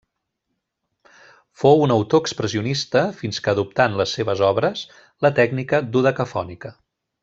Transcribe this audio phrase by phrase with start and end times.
[1.63, 4.85] Fou un autor expressionista fins que adoptà en les seves obres
[5.27, 6.79] la tècnica dodecafònica.